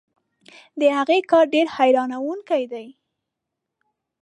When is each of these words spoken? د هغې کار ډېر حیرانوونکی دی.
د 0.79 0.81
هغې 0.97 1.19
کار 1.31 1.45
ډېر 1.53 1.67
حیرانوونکی 1.75 2.63
دی. 2.71 2.87